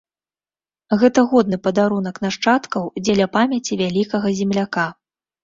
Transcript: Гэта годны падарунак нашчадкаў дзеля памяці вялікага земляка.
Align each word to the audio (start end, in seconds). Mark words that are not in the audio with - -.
Гэта 1.03 1.19
годны 1.33 1.59
падарунак 1.67 2.15
нашчадкаў 2.25 2.89
дзеля 3.03 3.27
памяці 3.37 3.79
вялікага 3.85 4.27
земляка. 4.43 4.89